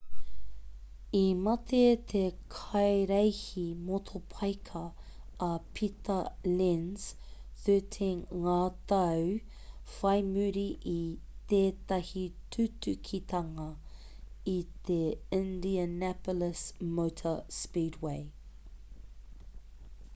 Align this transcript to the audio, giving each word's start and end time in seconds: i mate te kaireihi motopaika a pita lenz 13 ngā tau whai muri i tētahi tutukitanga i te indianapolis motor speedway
i 1.17 1.19
mate 1.47 1.79
te 2.11 2.21
kaireihi 2.53 3.65
motopaika 3.89 4.81
a 5.47 5.49
pita 5.79 6.15
lenz 6.61 7.05
13 7.67 8.09
ngā 8.47 8.57
tau 8.93 9.29
whai 9.97 10.25
muri 10.31 10.65
i 10.95 10.97
tētahi 11.53 12.25
tutukitanga 12.57 13.69
i 14.57 14.59
te 14.91 14.99
indianapolis 15.41 16.65
motor 17.01 17.39
speedway 17.61 18.25